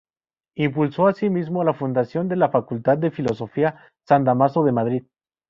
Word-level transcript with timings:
Impulsó, 0.55 1.05
así 1.05 1.29
mismo, 1.29 1.63
la 1.63 1.75
fundación 1.75 2.27
de 2.27 2.35
la 2.35 2.49
Facultad 2.49 2.97
de 2.97 3.11
Filosofía 3.11 3.87
San 4.07 4.23
Dámaso 4.23 4.63
de 4.63 4.71
Madrid. 4.71 5.03